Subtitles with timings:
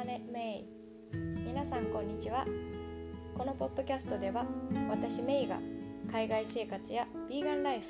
[0.00, 0.64] Planet May
[1.44, 2.46] 皆さんこんにちは。
[3.36, 4.46] このポッドキャストでは
[4.88, 5.58] 私メイが
[6.10, 7.86] 海外生活やビーガンライフ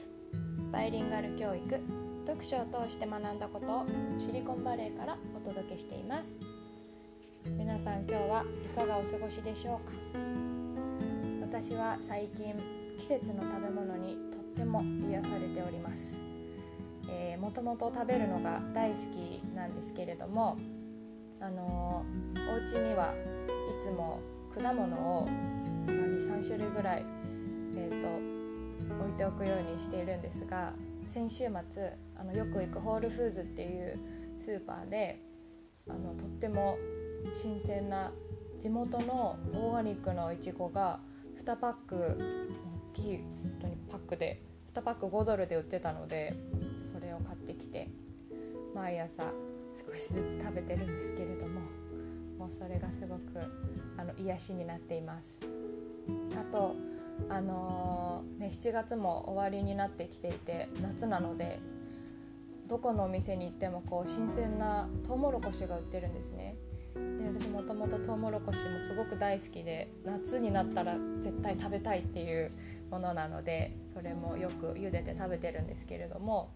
[0.72, 1.80] バイリンガル教育
[2.26, 3.86] 読書を通して学んだことを
[4.18, 6.34] シリコンバレーからお届けしています。
[7.46, 11.58] 皆さん今日はいかがお過ごしでしょうか？
[11.60, 12.56] 私は最近
[12.98, 16.12] 季節の食べ物にとっても癒されております。
[17.08, 20.58] え、もともと食べるのが大好きなんですけれども
[21.40, 22.04] あの
[22.52, 24.20] お家にはいつも
[24.54, 27.04] 果物を、まあ、23種類ぐらい、
[27.74, 30.72] えーと、置いておくようにしているんですが
[31.12, 31.36] 先週
[31.74, 33.98] 末あのよく行くホールフーズっていう
[34.44, 35.20] スーパーで
[35.88, 36.76] あのとっても
[37.40, 38.12] 新鮮な
[38.60, 41.00] 地元のオーガニックのいちごが
[41.42, 42.18] 2パック
[42.94, 44.42] 大きい本当にパックで
[44.74, 46.34] 2パック5ドルで売ってたので
[46.92, 47.88] それを買ってきて
[48.74, 49.32] 毎朝
[49.90, 51.60] 少しずつ食べてるんですけれども
[52.38, 53.20] もうそれがすごく
[53.96, 55.36] あの癒しになっています。
[56.38, 56.76] あと
[57.28, 61.60] あのー、ね、7月も終わりになってきていて夏なので
[62.66, 66.54] どこのお店に行ってもこう新鮮なトウモロコシが売ってるんですね。
[66.94, 72.52] で私もともとトウモロコシもすごく大好きで夏になったら絶対食べたいっていう
[72.90, 76.50] ものなのでそれもよく茹でて食べてるんですけれども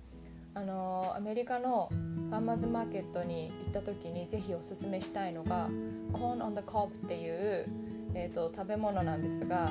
[0.54, 5.68] あのアメリカのファーマーズマーケットに行った時にぜひおすすめしたいのが
[6.12, 7.66] コーン・オン・ザ・コープっていう、
[8.14, 9.70] えーと、食べ物なんですが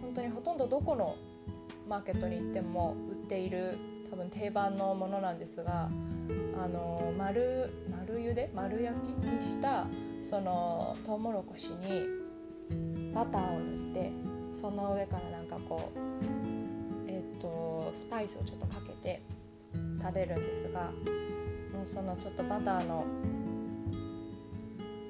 [0.00, 1.16] 本当にほとんどどこの
[1.88, 3.76] マーケットに行っても売っている
[4.10, 5.90] 多分定番のものなんですが
[6.58, 8.50] あの丸丸茹で？
[8.54, 9.86] 丸焼きにした
[10.28, 12.02] そのトウモロコシに
[13.14, 14.12] バターを塗って
[14.60, 15.98] その上からなんかこう
[17.08, 19.22] えっ、ー、とスパイスをちょっとかけて
[20.06, 20.92] 食べるんですが
[21.72, 23.04] もうそのちょっとバターの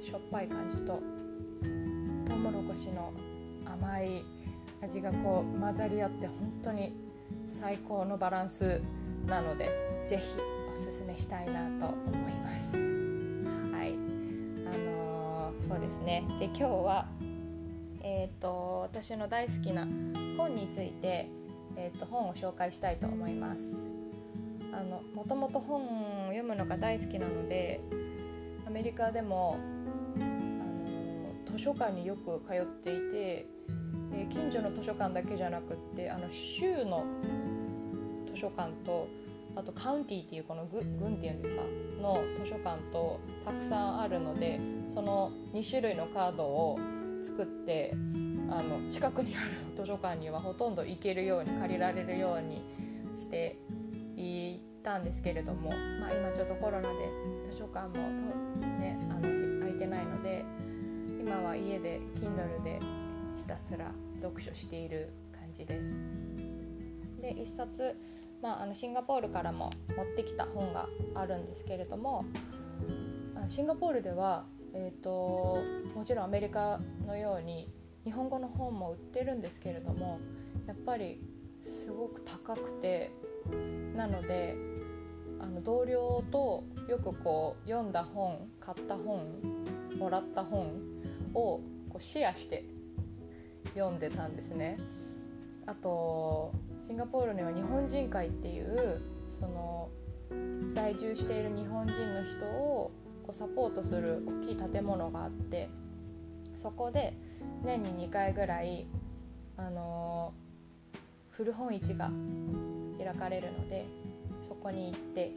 [0.02, 1.02] しょっぱい感じと
[2.26, 3.12] トウモロコシの
[3.66, 4.24] 甘い
[4.82, 6.94] 味がこう混ざり合って本当に
[7.60, 8.80] 最高のバランス
[9.26, 9.68] なので
[10.06, 10.22] 是非
[10.72, 12.76] おすすめしたいなと思います。
[13.72, 13.92] はい
[14.64, 17.06] あのー、そうですねで今日は
[18.08, 19.84] えーと、私の大好きな
[20.38, 21.28] 本について、
[21.76, 23.85] えーと本を紹介したいと思います。
[24.76, 27.80] あのもともと本を読むのが大好きなので
[28.66, 29.58] アメリカでも
[30.16, 33.46] あの図書館によく通っていて、
[34.12, 37.04] え近所の図書館だけじゃなくってあの州の
[38.34, 39.08] 図書館と
[39.54, 41.62] あとカウンティっていうこの郡っていうんですか？
[42.02, 44.60] の図書館とたくさんあるので
[44.92, 46.78] その2種類のカードを
[47.22, 47.94] 作って
[48.50, 52.62] あの近くにある 図書館にはほとんど行けるように借りられるように
[53.16, 53.56] して
[54.16, 55.70] いたんですけれども、
[56.00, 57.10] まあ、今ちょっとコロナで
[57.50, 58.00] 図書館もと、
[58.78, 59.20] ね、あの
[59.58, 60.44] 空いてないので
[61.20, 62.78] 今は家で Kindle で
[63.36, 63.90] ひたすら
[64.22, 65.92] 読書している感じです。
[67.20, 67.96] で1冊、
[68.40, 70.86] まあ、あのシンガポールからも持ってきた本が
[71.16, 72.24] あるんですけれども
[73.48, 75.58] シンガポールでは、えーと
[75.96, 77.68] もちろんアメリカのように
[78.04, 80.20] 日本語の本も売ってるんですけれども
[80.66, 81.20] やっぱり
[81.62, 83.10] すごく高くて
[83.96, 84.56] なので
[85.40, 89.26] あの同僚とよくこう読んだ本買った本
[89.98, 90.72] もらった本
[91.34, 92.64] をこうシェアして
[93.74, 94.78] 読んでたんですね。
[95.66, 96.52] あと
[96.84, 99.88] シンガポールには日本人会っていうその
[100.74, 102.92] 在住している日本人の人を
[103.24, 105.68] こうサポートする大きい建物があって
[106.56, 107.14] そこで
[107.64, 108.86] 年に2回ぐらい
[109.56, 110.32] あの
[111.30, 112.10] 古本市が
[113.06, 113.86] 開かれるので
[114.42, 115.32] そこに行って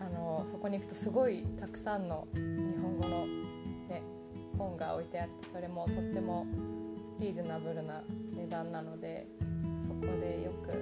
[0.00, 2.40] あのそこに行くとすごいたくさんの日
[2.80, 3.26] 本語の、
[3.88, 4.02] ね、
[4.58, 6.46] 本が置いてあってそれもとっても
[7.20, 8.02] リーズナブルな
[8.34, 9.26] 値段なので
[9.86, 10.80] そこでよくあの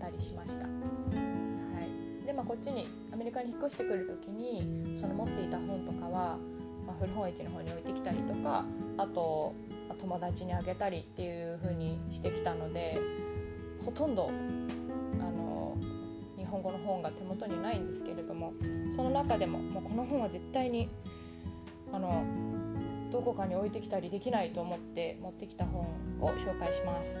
[0.00, 0.66] 買ったりしました。
[0.66, 0.72] は
[2.22, 6.38] いでまあ、こっちにアメリカに引っ越してくる時にその持っていた本とかは、
[6.84, 8.64] まあ、古本市の方に置いてきたりとか
[8.96, 9.54] あと
[10.00, 12.98] 友達にあげたりっていう風にしてきたので
[13.86, 15.76] ほとんどあの
[16.36, 18.52] 日本語の本が手元にないんですけれども
[18.94, 20.88] その中でももうこの本は絶対に
[21.92, 22.24] あの
[23.12, 25.82] どこかに置いてきたりできないと思って持ってきた本
[26.20, 27.14] を紹介します。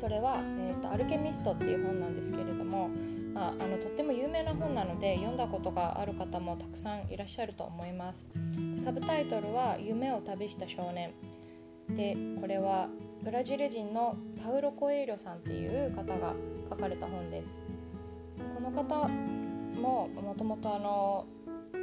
[0.00, 2.88] それは、えーと「アルケミスト」っていう本なんですけれども、
[3.32, 8.84] まあ、あのとっても有名な本なので読んだことがある方もたくさんいらっしゃると思います。
[8.84, 11.12] サブタイトルは「夢を旅した少年」
[11.90, 12.88] でこれは
[13.22, 16.34] ブラジル人のパウロ・コエイリョさんっていう方が
[16.70, 17.48] 書かれた本です
[18.54, 19.08] この方
[19.80, 21.26] ももともとあの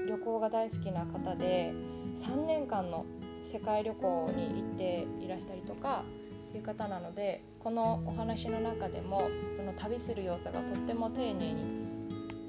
[0.08, 1.74] 旅行が大好きな方で
[2.16, 3.06] 3年間の
[3.52, 6.04] 世界旅行に行っていらしたりとか
[6.50, 11.64] っていう方なのでこのお話の中でもその旅する様子がとっても丁寧に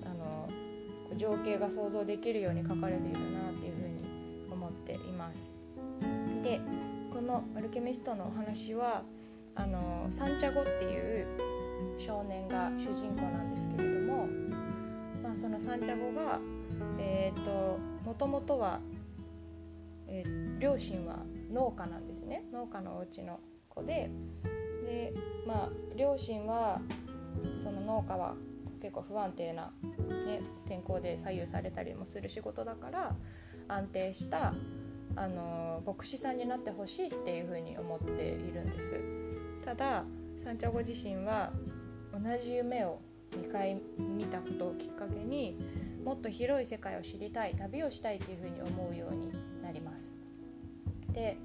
[0.04, 0.48] あの
[1.16, 5.36] 情景が想像できるように書かれているなっていうふうに思っています。
[6.42, 6.60] で
[7.22, 9.02] の「アルケミスト」のお話は
[9.54, 11.26] あのサンチャゴっていう
[11.98, 14.26] 少年が主人公なんですけれども、
[15.22, 16.40] まあ、そのサンチャゴが
[16.98, 18.80] えーと、もともとは、
[20.08, 21.18] えー、両親は
[21.52, 22.44] 農家なんですね。
[22.52, 24.10] 農家のお家の子で
[24.84, 25.12] で、
[25.46, 26.80] まあ、両親は
[27.62, 28.34] その農家は
[28.80, 29.72] 結構不安定な、
[30.26, 33.16] ね、天候で左右されたりもする仕事だから
[33.68, 34.52] 安定した
[35.16, 39.00] あの牧師さんになってほしいっていうふうに思っているんです
[39.64, 40.04] ただ
[40.44, 41.52] サンチャゴ自身は
[42.12, 43.00] 同じ夢を
[43.32, 45.56] 2回見たことをきっかけに
[46.04, 49.30] もっと広い世界を知りたい旅をしたいというふうに思うように
[49.62, 50.08] なります。
[51.12, 51.38] で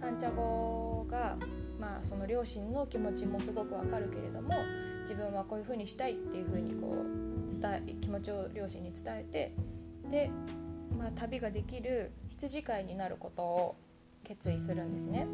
[0.00, 1.36] サンチャゴが、
[1.78, 4.54] まあ、その両親の気持ちもすごくわかるけれども
[5.02, 7.04] 自分はこういうふうにしたいっていうふうにこ
[7.46, 9.54] う伝え気持ちを両親に伝えて
[10.10, 10.30] で、
[11.00, 13.76] まあ、旅ができる羊飼いになることを
[14.22, 15.26] 決意するんですね。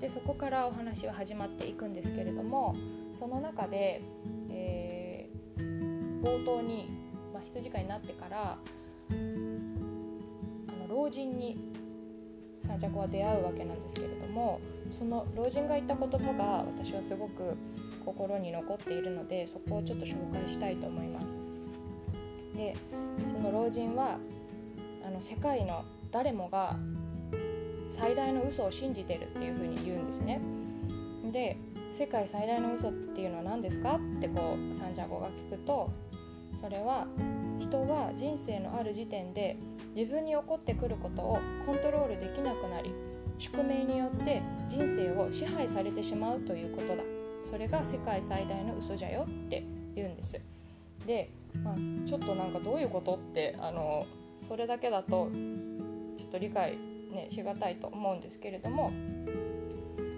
[0.00, 2.74] でそこからお話は始まっていくんですけれども
[3.18, 4.02] その中で、
[4.50, 6.88] えー、冒頭に
[7.32, 8.58] まあ羊飼いになってから
[9.10, 11.58] あの老人に
[12.66, 14.60] 三着は出会うわけなんですけれども
[14.98, 17.56] その老人が言った言葉が私はすごく
[18.04, 21.26] 心に残っているのでそこをちょっと紹介したいと思います。
[22.56, 22.74] で
[23.32, 24.18] その老人は
[25.04, 26.76] あの世界の誰もが
[27.90, 30.40] 最大の嘘を信じてるっていうふうに言うんですね。
[31.30, 31.56] で
[31.92, 35.90] 世界最大の嘘っていうのは何ですかってこうサンジャゴが聞くと
[36.60, 37.06] それは
[37.60, 39.56] 人は人生のある時点で
[39.94, 42.92] 自分に起こってくることをコントロールできなくなり
[43.38, 47.02] 宿命によって人生を支配されてしまうということだ
[47.50, 49.64] それが世界最大の嘘じゃよって
[49.94, 50.40] 言うんです
[51.06, 51.30] で、
[51.62, 51.74] まあ、
[52.08, 54.06] ちょっとなんかどういうことってあの
[54.48, 55.30] それだけだと
[56.16, 56.78] ちょっと理解、
[57.12, 58.90] ね、しがたいと思うんですけれども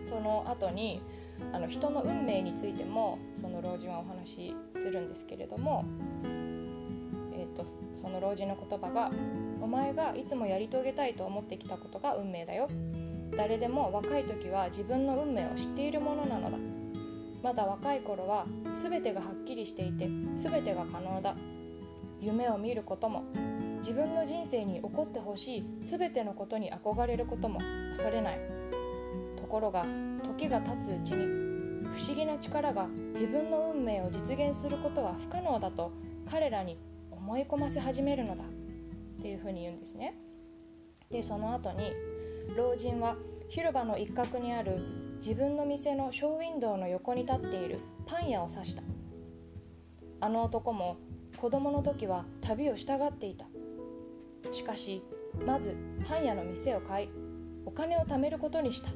[0.09, 1.03] その後に
[1.53, 5.85] あの人の運命についてもその老人はお話しするんですけれども
[7.57, 7.65] と
[8.01, 9.11] その老人の言葉が
[9.61, 12.69] 「お前がいつもやり遂げたいと思ってきたことが運命だよ」
[13.37, 16.59] 「誰でも若い時は自分の運命を知っているものなのだ」
[17.43, 21.35] 「まだ若い頃は全てがはっきりしていて全てが可能だ」
[22.21, 23.25] 「夢を見ることも
[23.79, 28.41] 自分の人生に起こってほしい全てのことに憧れることも恐れない」
[29.37, 29.85] ところが
[30.25, 31.27] 時が経つうちに
[31.93, 35.93] 不思議な力が自分の運命を実現することは不可能だと
[36.31, 36.79] 彼らに
[37.11, 38.45] 思い込ませ始めるのだ。
[38.45, 40.15] っていうふうに言うんですね。
[41.11, 41.91] でその後に
[42.57, 43.17] 老人は
[43.49, 44.79] 広場の一角にある
[45.17, 48.83] 自分の店のショーウィンドウの横に立っているパン屋を指した。
[50.21, 50.97] あの男も
[51.37, 53.47] 子供の時は旅をしたがっていた。
[54.53, 55.03] しかし
[55.47, 55.77] まず
[56.09, 57.09] パン屋の店を買い
[57.65, 58.89] お金を貯めることにした。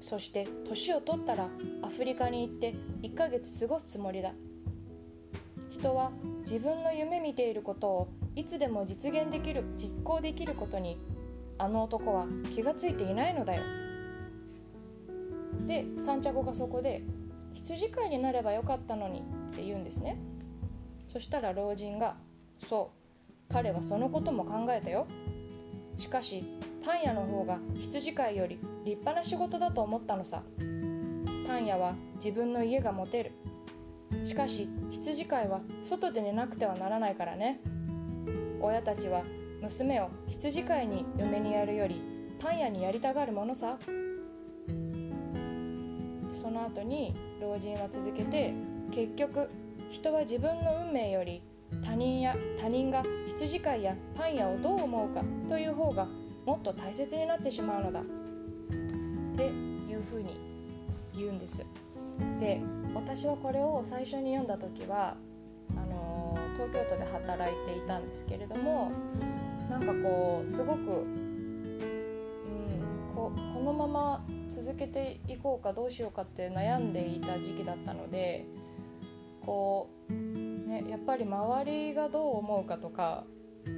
[0.00, 1.48] そして年を取ったら
[1.82, 4.32] アフリカに行って1ヶ月過ごすつもりだ。
[5.70, 10.98] 人は自分の夢見ていることをいつでも実現できる実行できることに
[11.58, 13.62] あの男は気がついていないのだよ。
[15.66, 17.02] でサンチャゴがそこで
[17.54, 19.22] 羊飼いになればよかったのにっ
[19.54, 20.18] て言うんですね。
[21.12, 22.16] そしたら老人が
[22.68, 23.05] そう
[23.52, 25.06] 彼はそのことも考えたよ。
[25.96, 26.44] しかし
[26.84, 30.42] パン屋の方が羊飼いより立派な仕事だと思ったのさ。
[31.46, 33.32] パン屋は自分の家が持てる。
[34.24, 37.60] しかし羊飼いは外で寝なくてはならないからね。
[38.60, 39.22] 親たちは
[39.62, 42.00] 娘を羊飼いに嫁にやるより
[42.38, 43.78] パン屋にやりたがるものさ。
[46.34, 48.52] その後に老人は続けて
[48.92, 49.50] 結局
[49.90, 51.42] 人は自分の運命より
[51.84, 56.06] 他人や他人が羊飼いやパン屋をどう思うかという方が
[56.44, 58.04] もっと大切になってしまうのだっ
[59.36, 60.36] ていうふうに
[61.14, 61.64] 言うんです。
[62.40, 62.60] で
[62.94, 65.16] 私はこれを最初に読んだ時は
[65.76, 68.90] あの東京都で働いていたんですけれども
[69.68, 71.06] なんかこうすごく、うん、
[73.14, 78.46] ここのまま続けていこうかどうしようかって悩んでいた時期だったので
[79.44, 80.12] こう、
[80.88, 83.24] やっぱり周りがどう思うかとか
[83.62, 83.72] って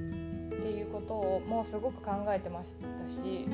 [0.69, 3.47] いうことをもうすごく考えてましたし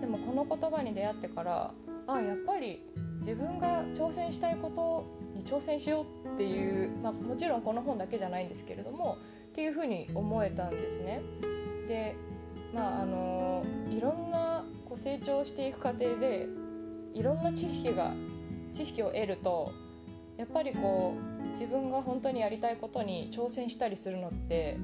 [0.00, 1.72] でもこの言葉に出会ってから
[2.06, 2.82] あやっぱり
[3.20, 5.04] 自分が挑戦したいこと
[5.36, 11.22] に挑戦しようっていう、まあ、もちろんこの本だけじゃないんですけれどもっていうふうに思えたんですね。
[11.88, 12.14] で
[12.74, 16.46] まああのいろんなこう成長していく過程で
[17.14, 18.12] いろんな知識が
[18.74, 19.72] 知識を得ると
[20.36, 24.78] やっぱりこう自分が本当にやりたいことに挑戦したりするのって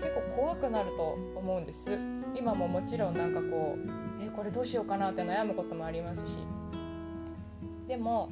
[0.00, 1.98] 結構怖くなると思うんです。
[2.34, 6.36] 今ももちろんなんかこうえこれどうしようかなって悩むこともありますし。
[7.88, 8.30] でも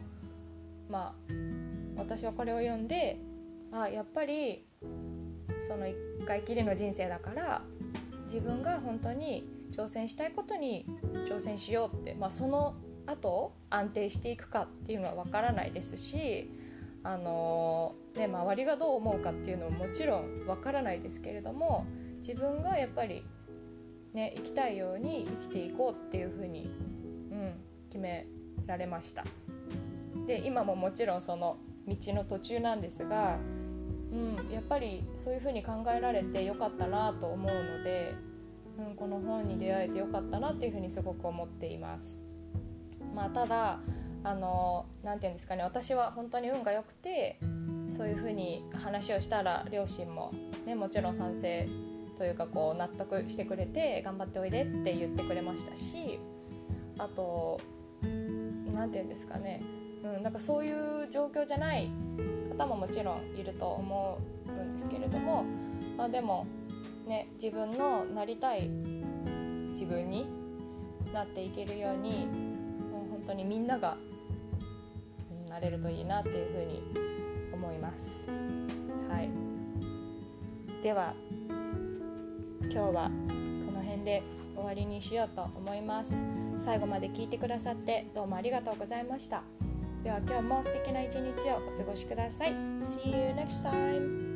[0.88, 1.32] まあ
[1.96, 3.18] 私はこれを読んで
[3.72, 4.64] あやっぱり
[5.66, 7.62] その一回きりの人生だから
[8.26, 10.86] 自分が本当に挑戦したいことに
[11.28, 12.76] 挑戦しようって、まあ、その
[13.06, 16.50] 後安定していくかっていうのは分からないですし
[17.08, 21.86] あのね、周りがどう思うかっていうのももちろん分からないですけれども
[22.20, 23.24] 自分がやっぱり、
[24.12, 26.70] ね、生きたいように生きていこうっていうふうに、
[27.32, 27.54] うん、
[27.88, 28.26] 決め
[28.66, 29.24] られました。
[30.26, 33.38] で今ももちろんその道の途中なんですが、
[34.12, 38.12] うん、やっぱりそういうふうに考えられてよかったなと思うので、
[38.78, 42.20] うん、この本に出会えてよかったなっていうふうにすごく思っています。
[43.14, 43.80] まあ、ただ
[44.28, 47.38] あのなて言うんですかね私は本当に運が良くて
[47.96, 50.32] そういうふうに話をしたら両親も、
[50.66, 51.66] ね、もちろん賛成
[52.18, 56.20] というかこう納得してくれて頑張っておいでって言ってくれましたし
[56.98, 57.58] あと
[58.74, 59.62] 何て言うんですかね、
[60.04, 61.90] うん、なんかそういう状況じゃない
[62.58, 65.46] 方ももちろんいると思うんですけれども、
[65.96, 66.46] まあ、でも、
[67.06, 70.26] ね、自分のなりたい自分に
[71.14, 72.26] なっていけるように
[72.92, 73.96] もう本当にみんなが
[75.50, 76.82] なれるといいなっていうふうに
[77.52, 78.24] 思います。
[79.08, 79.30] はい、
[80.82, 81.14] では
[82.62, 83.10] 今日は
[83.66, 84.22] この辺で
[84.54, 86.14] 終わりにしようと思います。
[86.58, 89.42] 最後まで聞いてくださってどうもありがとうございました。
[90.02, 92.52] では今日も素敵な一日をお過ごしください。
[92.82, 94.28] See you next time!